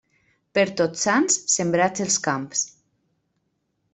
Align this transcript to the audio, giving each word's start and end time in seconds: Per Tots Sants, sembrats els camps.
Per 0.57 0.63
Tots 0.79 1.03
Sants, 1.07 1.35
sembrats 1.57 2.05
els 2.07 2.17
camps. 2.29 2.65